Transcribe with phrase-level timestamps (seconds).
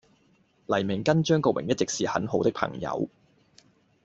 [0.65, 3.07] 黎明跟張國榮一直是很好的朋友。